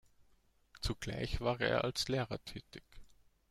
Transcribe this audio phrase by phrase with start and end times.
[0.81, 2.81] Zugleich war er als Lehrer tätig.